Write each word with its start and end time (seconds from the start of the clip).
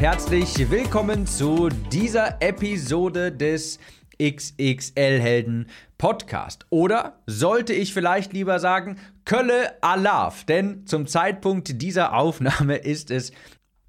Herzlich 0.00 0.70
willkommen 0.70 1.26
zu 1.26 1.68
dieser 1.92 2.40
Episode 2.40 3.30
des 3.30 3.78
XXL 4.18 5.20
Helden 5.20 5.66
Podcast. 5.98 6.64
Oder 6.70 7.20
sollte 7.26 7.74
ich 7.74 7.92
vielleicht 7.92 8.32
lieber 8.32 8.60
sagen, 8.60 8.96
Kölle 9.26 9.74
Alaf, 9.82 10.44
denn 10.44 10.86
zum 10.86 11.06
Zeitpunkt 11.06 11.82
dieser 11.82 12.14
Aufnahme 12.14 12.76
ist 12.76 13.10
es 13.10 13.32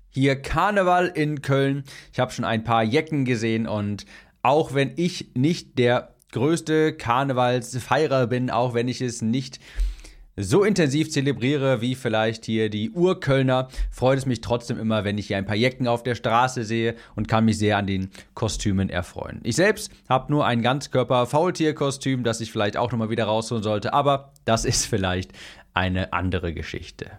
hier 0.10 0.36
Karneval 0.36 1.08
in 1.08 1.42
Köln. 1.42 1.86
Ich 2.12 2.20
habe 2.20 2.34
schon 2.34 2.44
ein 2.44 2.66
paar 2.66 2.84
Jecken 2.84 3.24
gesehen 3.24 3.66
und 3.66 4.06
auch 4.42 4.74
wenn 4.74 4.92
ich 4.98 5.32
nicht 5.34 5.80
der 5.80 6.14
größte 6.34 6.92
Karnevalsfeierer 6.92 8.28
bin, 8.28 8.50
auch 8.50 8.74
wenn 8.74 8.90
ich 8.90 9.00
es 9.00 9.22
nicht 9.22 9.62
so 10.44 10.64
intensiv 10.64 11.12
zelebriere 11.12 11.82
wie 11.82 11.96
vielleicht 11.96 12.46
hier 12.46 12.70
die 12.70 12.92
Urkölner, 12.92 13.68
freut 13.90 14.18
es 14.18 14.26
mich 14.26 14.42
trotzdem 14.42 14.80
immer, 14.80 15.04
wenn 15.04 15.18
ich 15.18 15.28
hier 15.28 15.38
ein 15.38 15.46
paar 15.46 15.56
Jecken 15.56 15.88
auf 15.88 16.04
der 16.04 16.16
Straße 16.16 16.64
sehe 16.64 16.96
und 17.16 17.28
kann 17.28 17.46
mich 17.46 17.58
sehr 17.58 17.78
an 17.78 17.88
den 17.88 18.10
Kostümen 18.34 18.90
erfreuen. 18.90 19.40
Ich 19.44 19.56
selbst 19.56 19.92
habe 20.10 20.32
nur 20.32 20.46
ein 20.46 20.62
Ganzkörper-Faultier-Kostüm, 20.62 22.24
das 22.24 22.42
ich 22.42 22.52
vielleicht 22.52 22.78
auch 22.78 22.92
nochmal 22.92 23.10
wieder 23.10 23.26
rausholen 23.26 23.64
sollte, 23.64 23.94
aber 23.94 24.34
das 24.46 24.66
ist 24.66 24.86
vielleicht 24.86 25.32
eine 25.74 26.14
andere 26.14 26.54
Geschichte. 26.54 27.12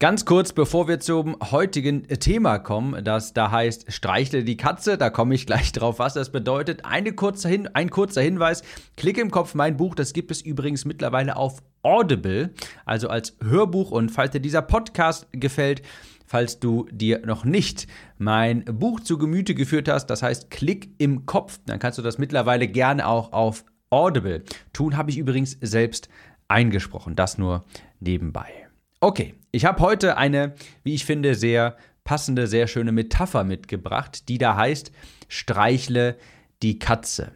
Ganz 0.00 0.24
kurz, 0.24 0.52
bevor 0.52 0.86
wir 0.86 1.00
zum 1.00 1.36
heutigen 1.50 2.06
Thema 2.06 2.60
kommen, 2.60 3.02
das 3.02 3.32
da 3.32 3.50
heißt 3.50 3.92
Streichle 3.92 4.44
die 4.44 4.56
Katze, 4.56 4.96
da 4.96 5.10
komme 5.10 5.34
ich 5.34 5.44
gleich 5.44 5.72
drauf, 5.72 5.98
was 5.98 6.14
das 6.14 6.30
bedeutet. 6.30 6.84
Eine 6.84 7.12
kurze 7.12 7.48
Hin 7.48 7.66
ein 7.74 7.90
kurzer 7.90 8.22
Hinweis, 8.22 8.62
Klick 8.96 9.18
im 9.18 9.32
Kopf 9.32 9.56
mein 9.56 9.76
Buch, 9.76 9.96
das 9.96 10.12
gibt 10.12 10.30
es 10.30 10.40
übrigens 10.40 10.84
mittlerweile 10.84 11.34
auf 11.34 11.64
Audible, 11.82 12.50
also 12.84 13.08
als 13.08 13.36
Hörbuch 13.42 13.90
und 13.90 14.10
falls 14.10 14.30
dir 14.30 14.38
dieser 14.38 14.62
Podcast 14.62 15.26
gefällt, 15.32 15.82
falls 16.24 16.60
du 16.60 16.86
dir 16.92 17.26
noch 17.26 17.44
nicht 17.44 17.88
mein 18.18 18.64
Buch 18.66 19.00
zu 19.00 19.18
Gemüte 19.18 19.56
geführt 19.56 19.88
hast, 19.88 20.06
das 20.06 20.22
heißt 20.22 20.48
Klick 20.48 20.90
im 20.98 21.26
Kopf, 21.26 21.58
dann 21.66 21.80
kannst 21.80 21.98
du 21.98 22.02
das 22.02 22.18
mittlerweile 22.18 22.68
gerne 22.68 23.04
auch 23.04 23.32
auf 23.32 23.64
Audible 23.90 24.44
tun, 24.72 24.96
habe 24.96 25.10
ich 25.10 25.18
übrigens 25.18 25.58
selbst 25.60 26.08
eingesprochen, 26.46 27.16
das 27.16 27.36
nur 27.36 27.64
nebenbei. 27.98 28.67
Okay, 29.00 29.34
ich 29.52 29.64
habe 29.64 29.80
heute 29.80 30.16
eine, 30.16 30.54
wie 30.82 30.94
ich 30.94 31.04
finde, 31.04 31.34
sehr 31.34 31.76
passende, 32.02 32.46
sehr 32.46 32.66
schöne 32.66 32.90
Metapher 32.90 33.44
mitgebracht, 33.44 34.28
die 34.28 34.38
da 34.38 34.56
heißt, 34.56 34.90
streichle 35.28 36.16
die 36.62 36.78
Katze. 36.78 37.32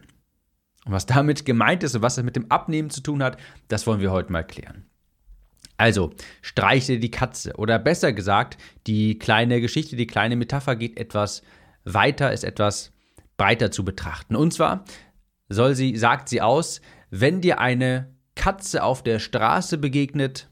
Und 0.85 0.91
was 0.91 1.05
damit 1.05 1.45
gemeint 1.45 1.83
ist 1.83 1.95
und 1.95 2.01
was 2.01 2.15
das 2.15 2.25
mit 2.25 2.35
dem 2.35 2.51
Abnehmen 2.51 2.89
zu 2.89 3.01
tun 3.01 3.23
hat, 3.23 3.37
das 3.69 3.87
wollen 3.87 4.01
wir 4.01 4.11
heute 4.11 4.31
mal 4.31 4.43
klären. 4.43 4.85
Also, 5.77 6.13
streichle 6.41 6.99
die 6.99 7.11
Katze. 7.11 7.53
Oder 7.55 7.79
besser 7.79 8.13
gesagt, 8.13 8.57
die 8.85 9.17
kleine 9.17 9.61
Geschichte, 9.61 9.95
die 9.95 10.07
kleine 10.07 10.35
Metapher 10.35 10.75
geht 10.75 10.97
etwas 10.97 11.43
weiter, 11.85 12.33
ist 12.33 12.43
etwas 12.43 12.91
breiter 13.37 13.71
zu 13.71 13.85
betrachten. 13.85 14.35
Und 14.35 14.53
zwar 14.53 14.83
soll 15.49 15.75
sie, 15.75 15.95
sagt 15.95 16.29
sie 16.29 16.41
aus, 16.41 16.81
wenn 17.09 17.41
dir 17.41 17.59
eine 17.59 18.13
Katze 18.35 18.83
auf 18.83 19.03
der 19.03 19.19
Straße 19.19 19.77
begegnet, 19.77 20.49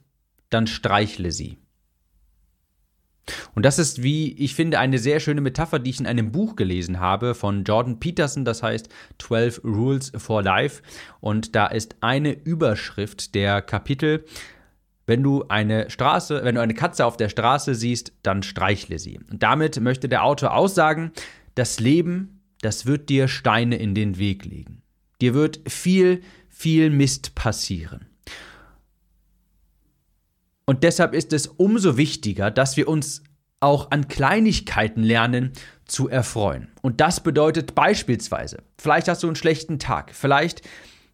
dann 0.52 0.68
streichle 0.68 1.32
sie. 1.32 1.58
Und 3.54 3.66
das 3.66 3.80
ist, 3.80 4.04
wie 4.04 4.34
ich 4.34 4.56
finde, 4.56 4.80
eine 4.80 4.98
sehr 4.98 5.20
schöne 5.20 5.42
Metapher, 5.42 5.80
die 5.80 5.90
ich 5.90 6.00
in 6.00 6.08
einem 6.08 6.32
Buch 6.32 6.56
gelesen 6.56 7.00
habe 7.00 7.36
von 7.36 7.64
Jordan 7.64 8.00
Peterson, 8.00 8.46
das 8.46 8.64
heißt 8.64 8.90
12 9.20 9.62
Rules 9.64 10.12
for 10.18 10.42
Life. 10.42 10.82
Und 11.20 11.56
da 11.56 11.68
ist 11.68 11.96
eine 12.02 12.34
Überschrift 12.34 13.36
der 13.36 13.62
Kapitel, 13.62 14.26
wenn 15.08 15.24
du 15.24 15.46
eine 15.50 15.90
Straße, 15.90 16.42
wenn 16.44 16.56
du 16.56 16.62
eine 16.62 16.74
Katze 16.74 17.06
auf 17.06 17.18
der 17.18 17.30
Straße 17.30 17.76
siehst, 17.76 18.14
dann 18.24 18.44
streichle 18.44 19.00
sie. 19.00 19.20
Und 19.30 19.44
damit 19.44 19.80
möchte 19.80 20.08
der 20.08 20.24
Autor 20.24 20.54
aussagen, 20.54 21.12
das 21.56 21.80
Leben, 21.80 22.42
das 22.62 22.86
wird 22.86 23.10
dir 23.10 23.28
Steine 23.28 23.78
in 23.78 23.96
den 23.96 24.18
Weg 24.18 24.46
legen. 24.46 24.84
Dir 25.20 25.34
wird 25.34 25.62
viel, 25.68 26.22
viel 26.50 26.90
Mist 26.90 27.36
passieren. 27.36 28.11
Und 30.66 30.84
deshalb 30.84 31.14
ist 31.14 31.34
es 31.34 31.48
umso 31.48 31.98
wichtiger, 31.98 32.52
dass 32.52 32.78
wir 32.78 32.88
uns 32.88 33.24
auch 33.60 33.92
an 33.92 34.08
Kleinigkeiten 34.08 35.04
lernen 35.04 35.52
zu 35.86 36.10
erfreuen. 36.10 36.70
Und 36.82 37.00
das 37.02 37.22
bedeutet 37.22 37.76
beispielsweise, 37.76 38.64
vielleicht 38.78 39.08
hast 39.08 39.24
du 39.24 39.28
einen 39.28 39.36
schlechten 39.36 39.78
Tag, 39.78 40.16
vielleicht 40.16 40.62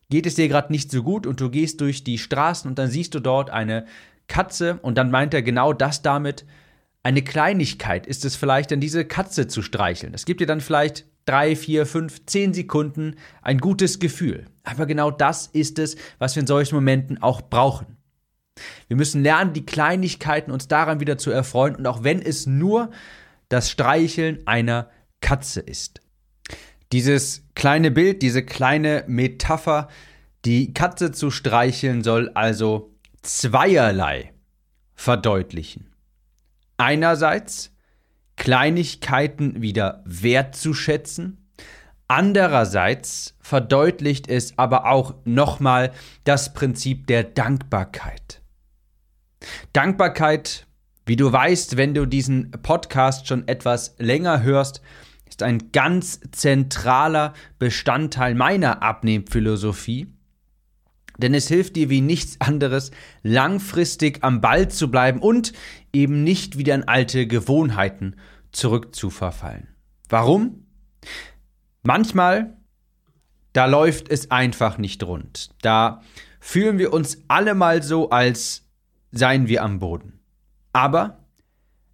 geht 0.09 0.25
es 0.25 0.35
dir 0.35 0.47
gerade 0.47 0.71
nicht 0.71 0.91
so 0.91 1.03
gut 1.03 1.27
und 1.27 1.41
du 1.41 1.49
gehst 1.49 1.81
durch 1.81 2.03
die 2.03 2.17
Straßen 2.17 2.69
und 2.69 2.79
dann 2.79 2.89
siehst 2.89 3.13
du 3.13 3.19
dort 3.19 3.49
eine 3.49 3.85
Katze 4.27 4.79
und 4.81 4.97
dann 4.97 5.11
meint 5.11 5.33
er 5.33 5.41
genau 5.41 5.73
das 5.73 6.01
damit, 6.01 6.45
eine 7.03 7.21
Kleinigkeit 7.21 8.05
ist 8.05 8.25
es 8.25 8.35
vielleicht, 8.35 8.71
dann 8.71 8.81
diese 8.81 9.05
Katze 9.05 9.47
zu 9.47 9.61
streicheln. 9.61 10.11
Das 10.11 10.25
gibt 10.25 10.41
dir 10.41 10.47
dann 10.47 10.61
vielleicht 10.61 11.05
drei, 11.25 11.55
vier, 11.55 11.85
fünf, 11.85 12.25
zehn 12.25 12.53
Sekunden 12.53 13.15
ein 13.41 13.59
gutes 13.59 13.99
Gefühl. 13.99 14.45
Aber 14.63 14.85
genau 14.85 15.11
das 15.11 15.47
ist 15.47 15.79
es, 15.79 15.95
was 16.19 16.35
wir 16.35 16.41
in 16.41 16.47
solchen 16.47 16.75
Momenten 16.75 17.21
auch 17.21 17.41
brauchen. 17.41 17.96
Wir 18.87 18.97
müssen 18.97 19.23
lernen, 19.23 19.53
die 19.53 19.65
Kleinigkeiten 19.65 20.51
uns 20.51 20.67
daran 20.67 20.99
wieder 20.99 21.17
zu 21.17 21.31
erfreuen 21.31 21.75
und 21.75 21.87
auch 21.87 22.03
wenn 22.03 22.21
es 22.21 22.45
nur 22.45 22.91
das 23.49 23.69
Streicheln 23.69 24.45
einer 24.45 24.89
Katze 25.21 25.59
ist. 25.59 26.01
Dieses 26.91 27.43
kleine 27.55 27.91
Bild, 27.91 28.21
diese 28.21 28.43
kleine 28.43 29.03
Metapher, 29.07 29.89
die 30.45 30.73
Katze 30.73 31.11
zu 31.11 31.31
streicheln 31.31 32.03
soll 32.03 32.31
also 32.33 32.93
zweierlei 33.21 34.33
verdeutlichen. 34.95 35.93
Einerseits 36.77 37.73
Kleinigkeiten 38.37 39.61
wieder 39.61 40.03
wertzuschätzen, 40.05 41.49
andererseits 42.07 43.35
verdeutlicht 43.41 44.29
es 44.29 44.57
aber 44.57 44.85
auch 44.85 45.15
nochmal 45.25 45.91
das 46.23 46.53
Prinzip 46.53 47.07
der 47.07 47.23
Dankbarkeit. 47.23 48.36
Dankbarkeit, 49.73 50.67
wie 51.05 51.15
du 51.15 51.31
weißt, 51.31 51.77
wenn 51.77 51.93
du 51.93 52.05
diesen 52.05 52.51
Podcast 52.51 53.27
schon 53.27 53.47
etwas 53.47 53.95
länger 53.97 54.43
hörst, 54.43 54.81
ist 55.27 55.43
ein 55.43 55.71
ganz 55.71 56.19
zentraler 56.31 57.33
Bestandteil 57.59 58.35
meiner 58.35 58.81
Abnehmphilosophie. 58.81 60.07
Denn 61.17 61.33
es 61.33 61.47
hilft 61.47 61.75
dir 61.75 61.89
wie 61.89 62.01
nichts 62.01 62.39
anderes, 62.39 62.91
langfristig 63.23 64.23
am 64.23 64.41
Ball 64.41 64.69
zu 64.69 64.91
bleiben 64.91 65.19
und 65.19 65.53
eben 65.91 66.23
nicht 66.23 66.57
wieder 66.57 66.75
in 66.75 66.87
alte 66.87 67.25
Gewohnheiten 67.25 68.15
zurückzuverfallen. 68.51 69.67
Warum? 70.09 70.67
Manchmal, 71.83 72.57
da 73.53 73.65
läuft 73.65 74.09
es 74.09 74.29
einfach 74.29 74.77
nicht 74.77 75.03
rund. 75.03 75.49
Da 75.61 76.01
fühlen 76.39 76.77
wir 76.77 76.93
uns 76.93 77.23
alle 77.27 77.55
mal 77.55 77.81
so, 77.81 78.09
als 78.09 78.66
seien 79.11 79.47
wir 79.47 79.63
am 79.63 79.79
Boden. 79.79 80.19
Aber 80.73 81.19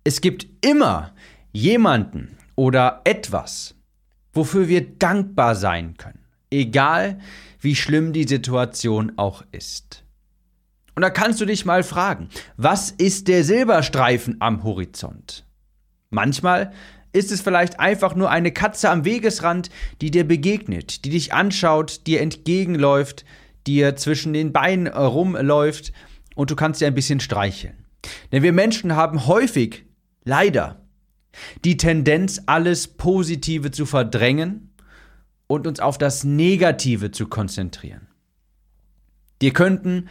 es 0.04 0.22
gibt 0.22 0.48
immer 0.66 1.14
jemanden 1.52 2.38
oder 2.56 3.02
etwas, 3.04 3.76
wofür 4.34 4.68
wir 4.68 4.98
dankbar 4.98 5.56
sein 5.56 5.96
können, 5.98 6.26
egal 6.52 7.20
wie 7.60 7.76
schlimm 7.76 8.14
die 8.14 8.28
Situation 8.28 9.14
auch 9.16 9.44
ist. 9.52 10.04
Und 10.96 11.02
da 11.02 11.10
kannst 11.10 11.42
du 11.42 11.46
dich 11.46 11.66
mal 11.66 11.84
fragen, 11.84 12.30
was 12.58 12.92
ist 12.92 13.28
der 13.28 13.44
Silberstreifen 13.44 14.38
am 14.40 14.64
Horizont? 14.64 15.46
Manchmal 16.10 16.72
ist 17.14 17.32
es 17.32 17.42
vielleicht 17.42 17.80
einfach 17.80 18.16
nur 18.16 18.30
eine 18.30 18.52
Katze 18.52 18.90
am 18.90 19.06
Wegesrand, 19.06 19.70
die 20.02 20.12
dir 20.12 20.28
begegnet, 20.28 21.06
die 21.06 21.10
dich 21.10 21.34
anschaut, 21.34 22.06
dir 22.06 22.22
entgegenläuft, 22.22 23.24
dir 23.66 23.96
zwischen 23.96 24.34
den 24.34 24.52
Beinen 24.52 24.88
rumläuft 24.88 25.94
und 26.36 26.52
du 26.52 26.56
kannst 26.56 26.80
sie 26.80 26.86
ein 26.86 26.96
bisschen 26.96 27.20
streicheln. 27.20 27.86
Denn 28.32 28.44
wir 28.44 28.54
Menschen 28.54 28.96
haben 28.96 29.28
häufig, 29.28 29.86
leider, 30.24 30.82
die 31.64 31.78
Tendenz, 31.78 32.42
alles 32.46 32.88
Positive 32.88 33.72
zu 33.72 33.86
verdrängen 33.86 34.74
und 35.48 35.68
uns 35.68 35.80
auf 35.80 35.98
das 35.98 36.24
Negative 36.24 37.12
zu 37.12 37.28
konzentrieren. 37.28 38.08
Dir 39.42 39.54
könnten 39.54 40.10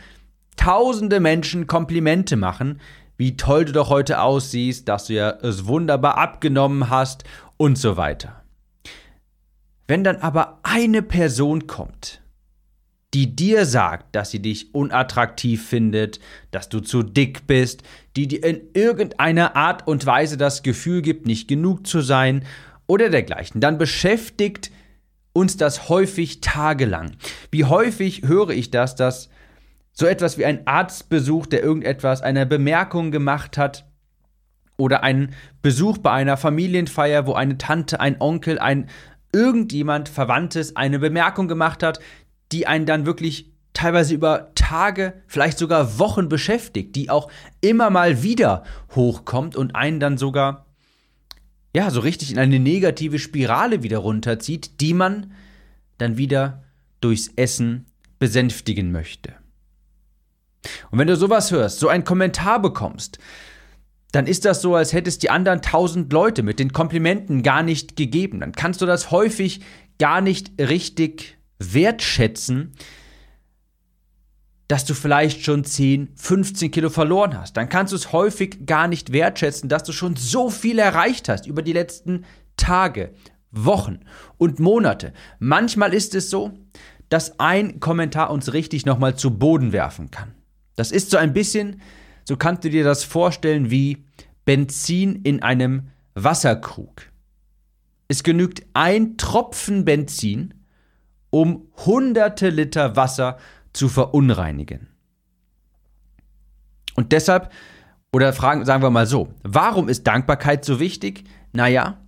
tausende 0.56 1.20
Menschen 1.20 1.66
Komplimente 1.66 2.36
machen, 2.36 2.80
wie 3.16 3.36
toll 3.36 3.64
du 3.64 3.72
doch 3.72 3.88
heute 3.88 4.20
aussiehst, 4.20 4.88
dass 4.88 5.06
du 5.06 5.14
ja 5.14 5.30
es 5.30 5.66
wunderbar 5.66 6.18
abgenommen 6.18 6.90
hast 6.90 7.24
und 7.56 7.78
so 7.78 7.96
weiter. 7.96 8.42
Wenn 9.86 10.04
dann 10.04 10.16
aber 10.16 10.60
eine 10.62 11.02
Person 11.02 11.66
kommt, 11.66 12.21
die 13.14 13.36
dir 13.36 13.66
sagt, 13.66 14.14
dass 14.16 14.30
sie 14.30 14.40
dich 14.40 14.74
unattraktiv 14.74 15.66
findet, 15.66 16.18
dass 16.50 16.68
du 16.68 16.80
zu 16.80 17.02
dick 17.02 17.46
bist, 17.46 17.82
die 18.16 18.26
dir 18.26 18.42
in 18.44 18.60
irgendeiner 18.74 19.54
Art 19.54 19.86
und 19.86 20.06
Weise 20.06 20.36
das 20.36 20.62
Gefühl 20.62 21.02
gibt, 21.02 21.26
nicht 21.26 21.48
genug 21.48 21.86
zu 21.86 22.00
sein 22.00 22.44
oder 22.86 23.10
dergleichen, 23.10 23.60
dann 23.60 23.78
beschäftigt 23.78 24.70
uns 25.34 25.56
das 25.56 25.88
häufig 25.88 26.40
tagelang. 26.40 27.12
Wie 27.50 27.64
häufig 27.64 28.22
höre 28.22 28.50
ich 28.50 28.70
das, 28.70 28.96
dass 28.96 29.28
so 29.92 30.06
etwas 30.06 30.38
wie 30.38 30.46
ein 30.46 30.66
Arztbesuch, 30.66 31.46
der 31.46 31.62
irgendetwas, 31.62 32.22
eine 32.22 32.46
Bemerkung 32.46 33.10
gemacht 33.10 33.58
hat, 33.58 33.84
oder 34.78 35.02
ein 35.02 35.34
Besuch 35.60 35.98
bei 35.98 36.10
einer 36.10 36.36
Familienfeier, 36.36 37.26
wo 37.26 37.34
eine 37.34 37.58
Tante, 37.58 38.00
ein 38.00 38.20
Onkel, 38.20 38.58
ein 38.58 38.88
irgendjemand 39.32 40.08
Verwandtes 40.08 40.76
eine 40.76 40.98
Bemerkung 40.98 41.46
gemacht 41.48 41.82
hat, 41.82 42.00
die 42.52 42.66
einen 42.66 42.86
dann 42.86 43.06
wirklich 43.06 43.50
teilweise 43.74 44.14
über 44.14 44.50
Tage, 44.54 45.14
vielleicht 45.26 45.58
sogar 45.58 45.98
Wochen 45.98 46.28
beschäftigt, 46.28 46.94
die 46.94 47.10
auch 47.10 47.30
immer 47.60 47.90
mal 47.90 48.22
wieder 48.22 48.64
hochkommt 48.94 49.56
und 49.56 49.74
einen 49.74 49.98
dann 49.98 50.18
sogar 50.18 50.66
ja, 51.74 51.90
so 51.90 52.00
richtig 52.00 52.30
in 52.30 52.38
eine 52.38 52.58
negative 52.58 53.18
Spirale 53.18 53.82
wieder 53.82 53.98
runterzieht, 53.98 54.80
die 54.80 54.94
man 54.94 55.32
dann 55.98 56.18
wieder 56.18 56.64
durchs 57.00 57.28
Essen 57.36 57.86
besänftigen 58.18 58.92
möchte. 58.92 59.34
Und 60.90 60.98
wenn 60.98 61.08
du 61.08 61.16
sowas 61.16 61.50
hörst, 61.50 61.80
so 61.80 61.88
einen 61.88 62.04
Kommentar 62.04 62.60
bekommst, 62.60 63.18
dann 64.12 64.26
ist 64.26 64.44
das 64.44 64.60
so, 64.60 64.74
als 64.74 64.92
hättest 64.92 65.22
die 65.22 65.30
anderen 65.30 65.62
tausend 65.62 66.12
Leute 66.12 66.42
mit 66.42 66.58
den 66.58 66.72
Komplimenten 66.72 67.42
gar 67.42 67.62
nicht 67.62 67.96
gegeben. 67.96 68.40
Dann 68.40 68.52
kannst 68.52 68.82
du 68.82 68.86
das 68.86 69.10
häufig 69.10 69.62
gar 69.98 70.20
nicht 70.20 70.52
richtig 70.60 71.38
wertschätzen, 71.62 72.72
dass 74.68 74.84
du 74.84 74.94
vielleicht 74.94 75.44
schon 75.44 75.64
10, 75.64 76.12
15 76.14 76.70
Kilo 76.70 76.88
verloren 76.88 77.38
hast. 77.38 77.56
Dann 77.56 77.68
kannst 77.68 77.92
du 77.92 77.96
es 77.96 78.12
häufig 78.12 78.64
gar 78.64 78.88
nicht 78.88 79.12
wertschätzen, 79.12 79.68
dass 79.68 79.82
du 79.82 79.92
schon 79.92 80.16
so 80.16 80.48
viel 80.48 80.78
erreicht 80.78 81.28
hast 81.28 81.46
über 81.46 81.62
die 81.62 81.74
letzten 81.74 82.24
Tage, 82.56 83.12
Wochen 83.50 84.00
und 84.38 84.60
Monate. 84.60 85.12
Manchmal 85.38 85.92
ist 85.92 86.14
es 86.14 86.30
so, 86.30 86.52
dass 87.10 87.38
ein 87.38 87.80
Kommentar 87.80 88.30
uns 88.30 88.54
richtig 88.54 88.86
nochmal 88.86 89.14
zu 89.14 89.36
Boden 89.36 89.72
werfen 89.72 90.10
kann. 90.10 90.32
Das 90.76 90.90
ist 90.90 91.10
so 91.10 91.18
ein 91.18 91.34
bisschen, 91.34 91.82
so 92.24 92.38
kannst 92.38 92.64
du 92.64 92.70
dir 92.70 92.84
das 92.84 93.04
vorstellen 93.04 93.70
wie 93.70 94.06
Benzin 94.46 95.16
in 95.16 95.42
einem 95.42 95.88
Wasserkrug. 96.14 97.02
Es 98.08 98.22
genügt 98.22 98.62
ein 98.72 99.18
Tropfen 99.18 99.84
Benzin, 99.84 100.54
um 101.32 101.66
hunderte 101.86 102.50
Liter 102.50 102.94
Wasser 102.94 103.38
zu 103.72 103.88
verunreinigen. 103.88 104.88
Und 106.94 107.12
deshalb, 107.12 107.50
oder 108.12 108.34
fragen, 108.34 108.66
sagen 108.66 108.82
wir 108.82 108.90
mal 108.90 109.06
so, 109.06 109.32
warum 109.42 109.88
ist 109.88 110.06
Dankbarkeit 110.06 110.64
so 110.64 110.78
wichtig? 110.78 111.24
Naja, 111.52 111.98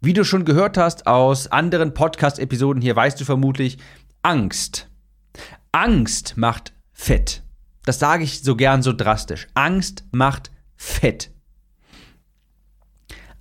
wie 0.00 0.14
du 0.14 0.24
schon 0.24 0.46
gehört 0.46 0.78
hast 0.78 1.06
aus 1.06 1.48
anderen 1.48 1.92
Podcast-Episoden 1.92 2.80
hier, 2.80 2.96
weißt 2.96 3.20
du 3.20 3.26
vermutlich, 3.26 3.76
Angst. 4.22 4.88
Angst 5.72 6.38
macht 6.38 6.72
fett. 6.92 7.42
Das 7.84 7.98
sage 7.98 8.24
ich 8.24 8.42
so 8.42 8.56
gern 8.56 8.82
so 8.82 8.94
drastisch. 8.94 9.46
Angst 9.52 10.04
macht 10.10 10.50
fett. 10.74 11.30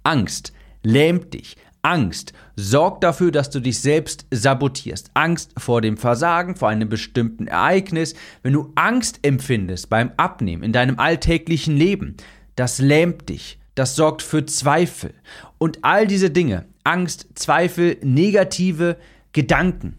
Angst 0.03 0.51
lähmt 0.83 1.33
dich. 1.33 1.55
Angst 1.81 2.33
sorgt 2.55 3.03
dafür, 3.03 3.31
dass 3.31 3.49
du 3.49 3.59
dich 3.59 3.79
selbst 3.79 4.25
sabotierst. 4.31 5.11
Angst 5.13 5.53
vor 5.57 5.81
dem 5.81 5.97
Versagen, 5.97 6.55
vor 6.55 6.69
einem 6.69 6.89
bestimmten 6.89 7.47
Ereignis. 7.47 8.15
Wenn 8.43 8.53
du 8.53 8.71
Angst 8.75 9.19
empfindest 9.23 9.89
beim 9.89 10.11
Abnehmen 10.17 10.63
in 10.63 10.73
deinem 10.73 10.99
alltäglichen 10.99 11.77
Leben, 11.77 12.17
das 12.55 12.79
lähmt 12.79 13.29
dich. 13.29 13.59
Das 13.75 13.95
sorgt 13.95 14.21
für 14.21 14.45
Zweifel. 14.45 15.13
Und 15.57 15.79
all 15.83 16.05
diese 16.05 16.29
Dinge, 16.29 16.65
Angst, 16.83 17.27
Zweifel, 17.35 17.97
negative 18.03 18.97
Gedanken, 19.31 19.97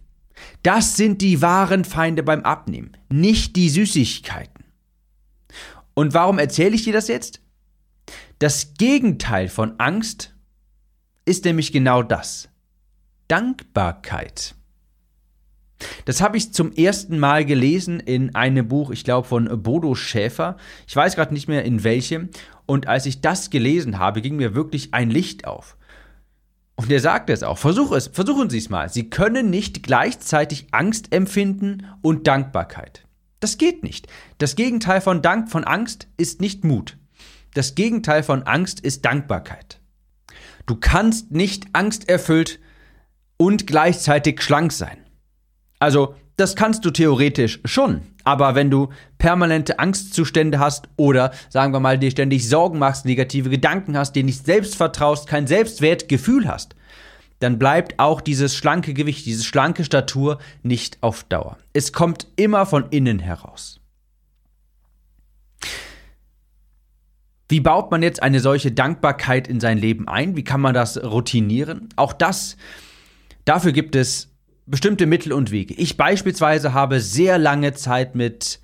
das 0.62 0.96
sind 0.96 1.22
die 1.22 1.40
wahren 1.40 1.84
Feinde 1.84 2.22
beim 2.22 2.42
Abnehmen, 2.42 2.96
nicht 3.08 3.56
die 3.56 3.68
Süßigkeiten. 3.68 4.64
Und 5.94 6.14
warum 6.14 6.38
erzähle 6.38 6.74
ich 6.74 6.84
dir 6.84 6.92
das 6.92 7.08
jetzt? 7.08 7.40
Das 8.38 8.74
Gegenteil 8.74 9.48
von 9.48 9.78
Angst 9.78 10.34
ist 11.30 11.44
nämlich 11.44 11.70
genau 11.70 12.02
das. 12.02 12.48
Dankbarkeit. 13.28 14.56
Das 16.04 16.20
habe 16.20 16.36
ich 16.36 16.52
zum 16.52 16.72
ersten 16.72 17.20
Mal 17.20 17.44
gelesen 17.44 18.00
in 18.00 18.34
einem 18.34 18.66
Buch, 18.66 18.90
ich 18.90 19.04
glaube 19.04 19.28
von 19.28 19.62
Bodo 19.62 19.94
Schäfer. 19.94 20.56
Ich 20.88 20.96
weiß 20.96 21.14
gerade 21.14 21.32
nicht 21.32 21.46
mehr 21.46 21.64
in 21.64 21.84
welchem. 21.84 22.30
Und 22.66 22.88
als 22.88 23.06
ich 23.06 23.20
das 23.20 23.48
gelesen 23.48 24.00
habe, 24.00 24.20
ging 24.20 24.36
mir 24.36 24.56
wirklich 24.56 24.92
ein 24.92 25.08
Licht 25.08 25.46
auf. 25.46 25.76
Und 26.74 26.90
er 26.90 27.00
sagt 27.00 27.30
es 27.30 27.44
auch. 27.44 27.58
Versuch 27.58 27.92
es, 27.92 28.08
versuchen 28.08 28.50
Sie 28.50 28.58
es 28.58 28.68
mal. 28.68 28.88
Sie 28.88 29.08
können 29.08 29.50
nicht 29.50 29.84
gleichzeitig 29.84 30.66
Angst 30.72 31.12
empfinden 31.14 31.86
und 32.02 32.26
Dankbarkeit. 32.26 33.06
Das 33.38 33.56
geht 33.56 33.84
nicht. 33.84 34.08
Das 34.38 34.56
Gegenteil 34.56 35.00
von 35.00 35.22
Dank, 35.22 35.48
von 35.48 35.62
Angst 35.62 36.08
ist 36.16 36.40
nicht 36.40 36.64
Mut. 36.64 36.98
Das 37.54 37.76
Gegenteil 37.76 38.24
von 38.24 38.42
Angst 38.42 38.80
ist 38.80 39.04
Dankbarkeit. 39.04 39.79
Du 40.66 40.76
kannst 40.76 41.30
nicht 41.30 41.66
angsterfüllt 41.72 42.60
und 43.36 43.66
gleichzeitig 43.66 44.42
schlank 44.42 44.72
sein. 44.72 44.98
Also, 45.78 46.14
das 46.36 46.56
kannst 46.56 46.84
du 46.84 46.90
theoretisch 46.90 47.60
schon, 47.64 48.02
aber 48.24 48.54
wenn 48.54 48.70
du 48.70 48.88
permanente 49.18 49.78
Angstzustände 49.78 50.58
hast 50.58 50.88
oder, 50.96 51.32
sagen 51.50 51.72
wir 51.72 51.80
mal, 51.80 51.98
dir 51.98 52.10
ständig 52.10 52.48
Sorgen 52.48 52.78
machst, 52.78 53.04
negative 53.04 53.50
Gedanken 53.50 53.96
hast, 53.96 54.12
dir 54.12 54.24
nicht 54.24 54.46
selbst 54.46 54.74
vertraust, 54.74 55.26
kein 55.26 55.46
Selbstwertgefühl 55.46 56.48
hast, 56.48 56.74
dann 57.40 57.58
bleibt 57.58 57.98
auch 57.98 58.20
dieses 58.20 58.54
schlanke 58.54 58.94
Gewicht, 58.94 59.26
diese 59.26 59.44
schlanke 59.44 59.84
Statur 59.84 60.38
nicht 60.62 60.98
auf 61.02 61.24
Dauer. 61.24 61.58
Es 61.72 61.92
kommt 61.92 62.26
immer 62.36 62.66
von 62.66 62.88
innen 62.90 63.18
heraus. 63.18 63.79
Wie 67.50 67.58
baut 67.58 67.90
man 67.90 68.00
jetzt 68.00 68.22
eine 68.22 68.38
solche 68.38 68.70
Dankbarkeit 68.70 69.48
in 69.48 69.58
sein 69.58 69.76
Leben 69.76 70.06
ein? 70.06 70.36
Wie 70.36 70.44
kann 70.44 70.60
man 70.60 70.72
das 70.72 71.02
routinieren? 71.02 71.88
Auch 71.96 72.12
das, 72.12 72.56
dafür 73.44 73.72
gibt 73.72 73.96
es 73.96 74.28
bestimmte 74.66 75.06
Mittel 75.06 75.32
und 75.32 75.50
Wege. 75.50 75.74
Ich 75.74 75.96
beispielsweise 75.96 76.74
habe 76.74 77.00
sehr 77.00 77.38
lange 77.38 77.74
Zeit 77.74 78.14
mit 78.14 78.60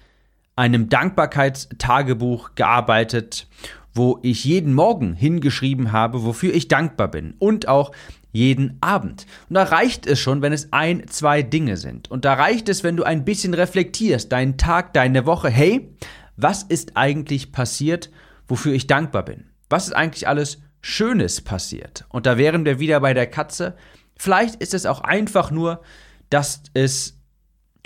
einem 0.55 0.89
Dankbarkeitstagebuch 0.89 2.55
gearbeitet, 2.55 3.49
wo 3.93 4.21
ich 4.23 4.45
jeden 4.45 4.73
Morgen 4.73 5.15
hingeschrieben 5.15 5.91
habe, 5.91 6.23
wofür 6.23 6.55
ich 6.55 6.69
dankbar 6.69 7.09
bin 7.09 7.35
und 7.41 7.67
auch 7.67 7.91
jeden 8.31 8.79
Abend. 8.83 9.27
Und 9.49 9.55
da 9.55 9.65
reicht 9.65 10.07
es 10.07 10.21
schon, 10.21 10.43
wenn 10.43 10.53
es 10.53 10.73
ein, 10.73 11.09
zwei 11.09 11.43
Dinge 11.43 11.77
sind. 11.77 12.09
Und 12.09 12.25
da 12.25 12.35
reicht 12.35 12.69
es, 12.69 12.85
wenn 12.85 12.97
du 12.97 13.03
ein 13.03 13.25
bisschen 13.25 13.53
reflektierst, 13.53 14.31
deinen 14.31 14.59
Tag, 14.59 14.95
deine 14.95 15.27
Woche. 15.27 15.51
Hey, 15.51 15.91
was 16.37 16.63
ist 16.63 16.93
eigentlich 16.95 17.51
passiert, 17.51 18.11
wofür 18.49 18.73
ich 18.73 18.87
dankbar 18.87 19.25
bin? 19.25 19.51
Was 19.69 19.87
ist 19.87 19.95
eigentlich 19.95 20.29
alles 20.29 20.59
Schönes 20.81 21.41
passiert? 21.41 22.05
Und 22.09 22.27
da 22.27 22.39
wären 22.39 22.65
wir 22.65 22.79
wieder 22.79 23.01
bei 23.01 23.15
der 23.15 23.27
Katze. 23.27 23.77
Vielleicht 24.17 24.57
ist 24.57 24.75
es 24.75 24.87
auch 24.87 25.01
einfach 25.01 25.51
nur, 25.51 25.83
dass 26.31 26.63
es, 26.75 27.19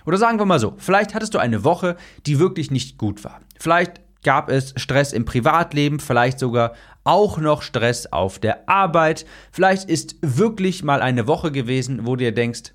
oder 0.05 0.19
sagen 0.19 0.39
wir 0.39 0.47
mal 0.47 0.61
so, 0.61 0.75
vielleicht 0.79 1.15
hattest 1.15 1.35
du 1.35 1.39
eine 1.39 1.65
Woche, 1.65 1.97
die 2.27 2.39
wirklich 2.39 2.71
nicht 2.71 2.99
gut 2.99 3.25
war. 3.25 3.41
Vielleicht 3.59 4.01
gab 4.23 4.51
es 4.51 4.75
Stress 4.77 5.13
im 5.13 5.25
Privatleben, 5.25 6.01
vielleicht 6.01 6.39
sogar 6.39 6.75
auch 7.05 7.39
noch 7.39 7.63
Stress 7.63 8.07
auf 8.07 8.39
der 8.39 8.69
Arbeit. 8.69 9.25
Vielleicht 9.51 9.89
ist 9.89 10.17
wirklich 10.21 10.83
mal 10.85 11.01
eine 11.01 11.27
Woche 11.27 11.51
gewesen, 11.51 12.07
wo 12.07 12.17
du 12.17 12.25
dir 12.25 12.33
denkst, 12.33 12.75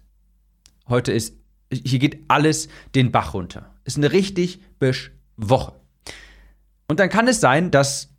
heute 0.87 1.11
ist, 1.11 1.35
hier 1.71 1.99
geht 1.99 2.23
alles 2.27 2.67
den 2.95 3.11
Bach 3.11 3.33
runter. 3.33 3.73
Ist 3.83 3.97
eine 3.97 4.11
richtig 4.11 4.61
bisch 4.79 5.11
Woche. 5.37 5.73
Und 6.87 6.99
dann 6.99 7.09
kann 7.09 7.27
es 7.27 7.39
sein, 7.39 7.71
dass 7.71 8.09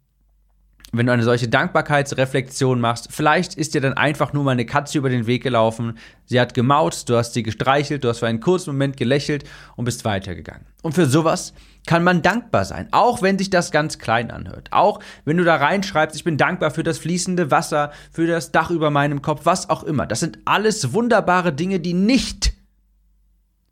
wenn 0.93 1.07
du 1.07 1.13
eine 1.13 1.25
solche 1.25 1.49
Dankbarkeitsreflexion 1.49 2.81
machst, 2.81 3.09
vielleicht 3.11 3.55
ist 3.55 3.75
dir 3.75 3.81
dann 3.81 3.95
einfach 3.95 4.33
nur 4.33 4.45
mal 4.45 4.53
eine 4.53 4.67
Katze 4.67 4.99
über 4.99 5.11
den 5.11 5.27
Weg 5.27 5.43
gelaufen, 5.43 5.99
sie 6.25 6.41
hat 6.41 6.55
gemaut, 6.55 7.09
du 7.09 7.17
hast 7.17 7.35
sie 7.35 7.43
gestreichelt, 7.43 8.05
du 8.05 8.09
hast 8.09 8.21
für 8.21 8.27
einen 8.27 8.41
kurzen 8.41 8.71
Moment 8.71 8.97
gelächelt 8.97 9.45
und 9.75 9.85
bist 9.85 10.05
weitergegangen. 10.05 10.67
Und 10.83 10.95
für 10.95 11.07
sowas 11.07 11.53
kann 11.87 12.05
man 12.05 12.23
dankbar 12.23 12.65
sein, 12.65 12.89
auch 12.93 13.21
wenn 13.23 13.39
sich 13.39 13.51
das 13.51 13.73
ganz 13.73 13.99
klein 13.99 14.31
anhört. 14.31 14.69
Auch 14.73 15.01
wenn 15.25 15.37
du 15.37 15.45
da 15.45 15.57
reinschreibst, 15.57 16.17
ich 16.17 16.25
bin 16.25 16.39
dankbar 16.39 16.71
für 16.71 16.83
das 16.83 16.99
fließende 16.99 17.51
Wasser, 17.51 17.93
für 18.11 18.27
das 18.27 18.53
Dach 18.53 18.71
über 18.71 18.91
meinem 18.91 19.23
Kopf, 19.23 19.43
was 19.45 19.69
auch 19.69 19.83
immer. 19.83 20.07
Das 20.07 20.21
sind 20.21 20.39
alles 20.45 20.93
wunderbare 20.93 21.53
Dinge, 21.53 21.81
die 21.81 21.95
nicht 21.95 22.53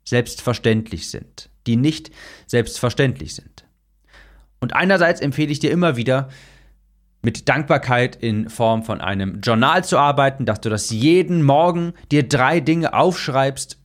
selbstverständlich 0.03 1.09
sind. 1.09 1.49
Die 1.67 1.77
nicht 1.77 2.11
selbstverständlich 2.45 3.33
sind. 3.33 3.64
Und 4.59 4.75
einerseits 4.75 5.21
empfehle 5.21 5.51
ich 5.51 5.59
dir 5.59 5.71
immer 5.71 5.95
wieder, 5.95 6.29
mit 7.25 7.49
Dankbarkeit 7.49 8.15
in 8.15 8.49
Form 8.49 8.83
von 8.83 9.01
einem 9.01 9.41
Journal 9.41 9.83
zu 9.83 9.97
arbeiten, 9.97 10.45
dass 10.45 10.61
du 10.61 10.69
das 10.69 10.91
jeden 10.91 11.41
Morgen 11.41 11.93
dir 12.11 12.27
drei 12.27 12.59
Dinge 12.59 12.93
aufschreibst, 12.93 13.79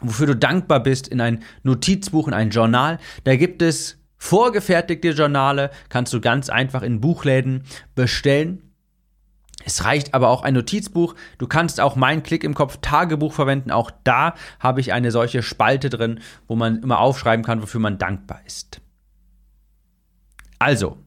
wofür 0.00 0.26
du 0.26 0.36
dankbar 0.36 0.80
bist, 0.80 1.08
in 1.08 1.20
ein 1.20 1.42
Notizbuch, 1.62 2.28
in 2.28 2.34
ein 2.34 2.50
Journal. 2.50 2.98
Da 3.24 3.36
gibt 3.36 3.62
es 3.62 3.98
vorgefertigte 4.18 5.10
Journale, 5.10 5.70
kannst 5.88 6.12
du 6.12 6.20
ganz 6.20 6.50
einfach 6.50 6.82
in 6.82 7.00
Buchläden 7.00 7.64
bestellen. 7.94 8.62
Es 9.64 9.84
reicht 9.84 10.14
aber 10.14 10.28
auch 10.28 10.42
ein 10.42 10.54
Notizbuch. 10.54 11.14
Du 11.38 11.46
kannst 11.46 11.80
auch 11.80 11.96
mein 11.96 12.22
Klick 12.22 12.44
im 12.44 12.54
Kopf 12.54 12.78
Tagebuch 12.82 13.32
verwenden. 13.32 13.70
Auch 13.70 13.90
da 14.04 14.34
habe 14.58 14.80
ich 14.80 14.92
eine 14.92 15.10
solche 15.10 15.42
Spalte 15.42 15.90
drin, 15.90 16.20
wo 16.46 16.56
man 16.56 16.82
immer 16.82 17.00
aufschreiben 17.00 17.44
kann, 17.44 17.62
wofür 17.62 17.80
man 17.80 17.98
dankbar 17.98 18.40
ist. 18.46 18.80
Also, 20.60 20.98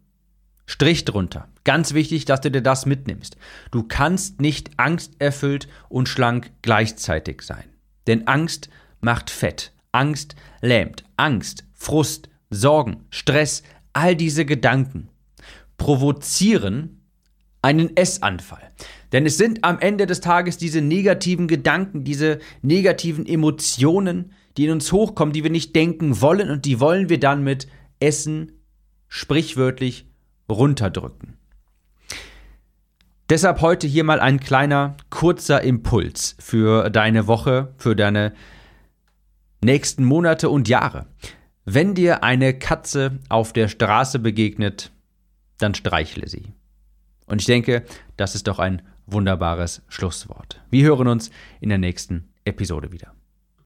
Strich 0.66 1.06
drunter. 1.06 1.48
Ganz 1.66 1.94
wichtig, 1.94 2.26
dass 2.26 2.42
du 2.42 2.50
dir 2.50 2.62
das 2.62 2.86
mitnimmst. 2.86 3.38
Du 3.72 3.84
kannst 3.84 4.42
nicht 4.42 4.72
angsterfüllt 4.78 5.68
und 5.90 6.10
schlank 6.10 6.52
gleichzeitig 6.62 7.42
sein. 7.42 7.66
Denn 8.08 8.28
Angst 8.28 8.70
macht 9.00 9.30
fett. 9.30 9.72
Angst 9.92 10.36
lähmt. 10.62 11.04
Angst, 11.18 11.66
Frust, 11.74 12.30
Sorgen, 12.50 13.06
Stress, 13.10 13.64
all 13.94 14.16
diese 14.16 14.46
Gedanken 14.46 15.10
provozieren 15.78 17.02
einen 17.62 17.96
Essanfall. 17.96 18.72
Denn 19.12 19.26
es 19.26 19.38
sind 19.38 19.64
am 19.64 19.80
Ende 19.80 20.06
des 20.06 20.22
Tages 20.22 20.58
diese 20.58 20.82
negativen 20.82 21.48
Gedanken, 21.48 22.04
diese 22.04 22.40
negativen 22.62 23.26
Emotionen, 23.26 24.32
die 24.58 24.66
in 24.66 24.72
uns 24.72 24.92
hochkommen, 24.92 25.34
die 25.34 25.44
wir 25.44 25.52
nicht 25.52 25.76
denken 25.76 26.20
wollen 26.22 26.50
und 26.50 26.66
die 26.66 26.80
wollen 26.80 27.10
wir 27.10 27.20
dann 27.20 27.44
mit 27.44 27.68
Essen 28.00 28.63
sprichwörtlich 29.14 30.08
runterdrücken. 30.50 31.38
Deshalb 33.30 33.62
heute 33.62 33.86
hier 33.86 34.04
mal 34.04 34.20
ein 34.20 34.40
kleiner, 34.40 34.98
kurzer 35.12 35.62
Impuls 35.62 36.36
für 36.40 36.90
deine 36.90 37.28
Woche, 37.28 37.76
für 37.78 37.96
deine 37.96 38.34
nächsten 39.64 40.04
Monate 40.04 40.50
und 40.50 40.68
Jahre. 40.68 41.06
Wenn 41.64 41.94
dir 41.94 42.24
eine 42.24 42.58
Katze 42.58 43.20
auf 43.30 43.54
der 43.54 43.68
Straße 43.68 44.18
begegnet, 44.18 44.92
dann 45.60 45.76
streichle 45.76 46.28
sie. 46.28 46.52
Und 47.28 47.40
ich 47.40 47.46
denke, 47.46 47.84
das 48.18 48.34
ist 48.34 48.48
doch 48.48 48.58
ein 48.58 48.82
wunderbares 49.06 49.84
Schlusswort. 49.90 50.60
Wir 50.72 50.86
hören 50.86 51.08
uns 51.08 51.30
in 51.62 51.70
der 51.70 51.78
nächsten 51.78 52.30
Episode 52.46 52.92
wieder. 52.92 53.14